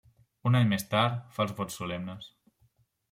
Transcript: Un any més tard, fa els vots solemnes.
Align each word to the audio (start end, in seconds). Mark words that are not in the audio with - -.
Un 0.49 0.57
any 0.59 0.71
més 0.71 0.85
tard, 0.95 1.21
fa 1.37 1.45
els 1.45 1.53
vots 1.59 1.77
solemnes. 1.83 2.31